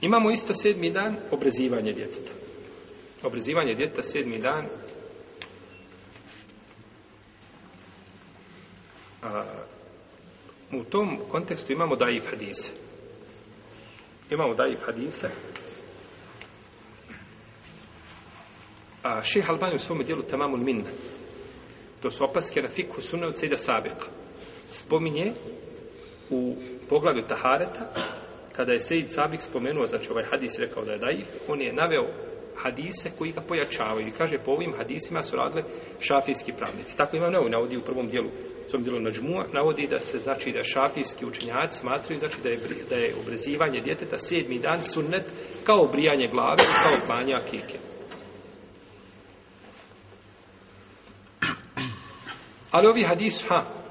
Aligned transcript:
Imamo 0.00 0.30
isto 0.30 0.54
sedmi 0.54 0.90
dan 0.90 1.16
obrezivanje 1.30 1.92
djeteta. 1.92 2.32
Obrezivanje 3.22 3.74
djeteta 3.74 4.02
sedmi 4.02 4.38
dan 4.38 4.66
a, 9.22 9.44
u 10.72 10.84
tom 10.84 11.18
kontekstu 11.28 11.72
imamo 11.72 11.96
daif 11.96 12.30
hadise. 12.30 12.72
Imamo 14.30 14.54
daif 14.54 14.78
hadise. 14.86 15.30
A 19.02 19.22
ših 19.22 19.50
Albani 19.50 19.74
u 19.74 19.78
svom 19.78 20.04
dijelu 20.04 20.22
Tamamul 20.22 20.60
Minna. 20.60 20.90
To 22.02 22.10
su 22.10 22.24
opaske 22.24 22.62
na 22.62 22.68
fikhu 22.68 23.00
sunnevca 23.00 23.46
i 23.46 23.48
da 23.48 23.56
Sabika. 23.56 24.06
Spominje 24.72 25.32
u 26.30 26.56
poglavlju 26.88 27.22
Tahareta 27.26 27.92
kada 28.56 28.72
je 28.72 28.80
Sejid 28.80 29.12
Sabik 29.12 29.40
spomenuo, 29.40 29.86
znači 29.86 30.10
ovaj 30.10 30.24
hadis 30.30 30.58
rekao 30.58 30.84
da 30.84 30.92
je 30.92 30.98
daif, 30.98 31.28
on 31.48 31.60
je 31.60 31.72
naveo 31.72 32.06
hadise 32.56 33.10
koji 33.18 33.32
ga 33.32 33.40
pojačavaju. 33.40 34.06
I 34.06 34.16
kaže, 34.18 34.38
po 34.44 34.50
ovim 34.50 34.74
hadisima 34.78 35.22
su 35.22 35.36
radile 35.36 35.62
šafijski 36.00 36.52
pravnici. 36.52 36.96
Tako 36.96 37.16
ima 37.16 37.30
neovi 37.30 37.50
navodi 37.50 37.76
u 37.76 37.84
prvom 37.84 38.08
dijelu, 38.08 38.28
u 38.66 38.68
svom 38.68 38.82
dijelu 38.82 39.00
Nađmua, 39.00 39.46
navodi 39.52 39.86
da 39.90 39.98
se, 39.98 40.18
znači, 40.18 40.52
da 40.52 40.62
šafijski 40.62 41.26
učenjaci 41.26 41.80
smatraju, 41.80 42.18
znači, 42.18 42.36
da 42.42 42.48
je, 42.48 42.58
da 42.90 42.96
je 42.96 43.14
obrezivanje 43.22 43.80
djeteta 43.80 44.16
sedmi 44.16 44.58
dan 44.58 44.82
sunnet 44.82 45.24
kao 45.64 45.80
obrijanje 45.82 46.28
glave 46.28 46.62
i 46.62 46.76
kao 46.82 47.06
klanja 47.06 47.36
kike. 47.50 47.78
Ali 52.70 52.88
ovi 52.88 53.02
hadis, 53.02 53.46
ha, 53.48 53.83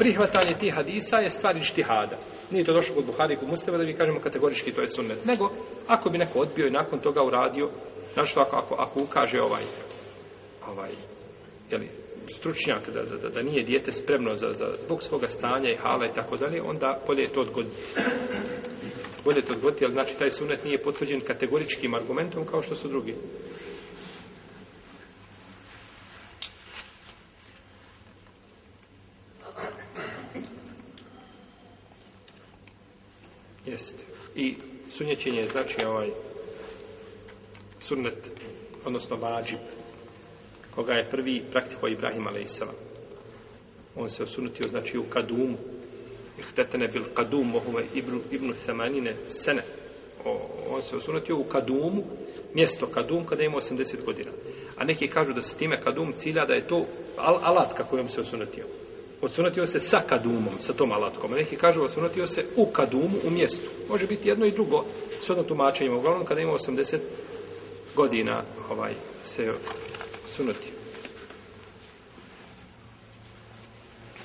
prihvatanje 0.00 0.54
tih 0.58 0.74
hadisa 0.74 1.16
je 1.16 1.30
stvar 1.30 1.56
ištihada. 1.56 2.16
Nije 2.50 2.64
to 2.64 2.72
došlo 2.72 2.94
kod 2.94 3.06
Buhari 3.06 3.34
i 3.34 3.36
kod 3.36 3.48
Muslima 3.48 3.78
da 3.78 3.84
mi 3.84 3.94
kažemo 3.94 4.20
kategorički 4.20 4.72
to 4.72 4.80
je 4.80 4.86
sunnet. 4.86 5.24
Nego, 5.24 5.50
ako 5.86 6.10
bi 6.10 6.18
neko 6.18 6.38
odbio 6.38 6.66
i 6.66 6.76
nakon 6.80 6.98
toga 6.98 7.22
uradio, 7.22 7.68
znači 8.14 8.34
ako, 8.36 8.56
ako, 8.56 8.74
ako 8.78 9.00
ukaže 9.00 9.40
ovaj, 9.40 9.62
ovaj, 10.68 10.90
jeli, 11.70 11.88
stručnjak 12.26 12.90
da, 12.94 13.02
da, 13.02 13.28
da 13.28 13.42
nije 13.42 13.62
dijete 13.64 13.92
spremno 13.92 14.34
za, 14.34 14.48
za 14.52 14.66
zbog 14.84 15.02
svoga 15.02 15.28
stanja 15.28 15.70
i 15.70 15.80
hala 15.82 16.06
i 16.06 16.14
tako 16.14 16.36
dalje, 16.36 16.62
onda 16.62 17.00
bolje 17.06 17.22
je 17.22 17.32
to 17.32 17.40
odgoditi. 17.40 17.82
Bolje 19.24 19.38
je 19.38 19.42
to 19.42 19.54
odgoditi, 19.54 19.84
ali 19.84 19.94
znači 19.94 20.18
taj 20.18 20.30
sunnet 20.30 20.64
nije 20.64 20.78
potvrđen 20.78 21.20
kategoričkim 21.20 21.94
argumentom 21.94 22.46
kao 22.46 22.62
što 22.62 22.74
su 22.74 22.88
drugi. 22.88 23.14
Jeste. 33.66 34.04
I 34.34 34.54
sunjećenje 34.88 35.40
je 35.40 35.46
znači 35.46 35.76
ovaj 35.86 36.08
sunnet, 37.78 38.30
odnosno 38.86 39.16
vađib, 39.16 39.58
koga 40.74 40.92
je 40.92 41.10
prvi 41.10 41.44
praktiko 41.50 41.88
Ibrahim 41.88 42.26
a.s. 42.26 42.62
On 43.96 44.10
se 44.10 44.22
osunutio 44.22 44.68
znači 44.68 44.98
u 44.98 45.02
kadumu, 45.02 45.56
ihtetene 46.38 46.88
bil 46.88 47.04
kadum, 47.14 47.50
mohume 47.50 47.84
ibnu, 47.94 48.20
ibnu 48.30 48.54
themanine 48.64 49.14
sene. 49.28 49.62
O, 50.24 50.40
on 50.70 50.82
se 50.82 50.96
osunutio 50.96 51.38
u 51.38 51.44
kadumu, 51.44 52.04
mjesto 52.54 52.86
kadum 52.86 53.26
kada 53.26 53.42
ima 53.42 53.56
80 53.56 54.04
godina. 54.04 54.30
A 54.76 54.84
neki 54.84 55.08
kažu 55.08 55.32
da 55.32 55.42
se 55.42 55.58
time 55.58 55.80
kadum 55.80 56.12
cilja 56.12 56.44
da 56.44 56.54
je 56.54 56.66
to 56.66 56.86
al 57.16 57.38
alatka 57.42 57.84
kojom 57.84 58.08
se 58.08 58.20
osunutio 58.20 58.64
odsunatio 59.22 59.66
se 59.66 59.80
sa 59.80 59.98
kadumom, 60.08 60.54
sa 60.60 60.72
tom 60.72 60.92
alatkom. 60.92 61.30
Neki 61.30 61.56
kažu 61.56 61.82
odsunatio 61.82 62.26
se 62.26 62.42
u 62.56 62.66
kadumu, 62.66 63.18
u 63.24 63.30
mjestu. 63.30 63.70
Može 63.88 64.06
biti 64.06 64.28
jedno 64.28 64.46
i 64.46 64.52
drugo, 64.52 64.84
s 65.20 65.30
odno 65.30 65.42
tumačenjima. 65.42 65.96
Uglavnom, 65.96 66.26
kada 66.26 66.40
ima 66.40 66.52
80 66.52 66.98
godina, 67.96 68.44
ovaj, 68.70 68.92
se 69.24 69.52
sunatio. 70.26 70.72